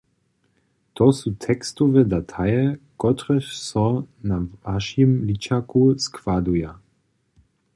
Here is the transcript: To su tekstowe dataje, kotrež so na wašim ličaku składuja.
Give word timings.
To 0.99 1.09
su 1.17 1.33
tekstowe 1.43 2.03
dataje, 2.13 2.63
kotrež 3.03 3.45
so 3.67 3.85
na 4.31 4.39
wašim 4.63 5.11
ličaku 5.29 5.85
składuja. 6.07 6.73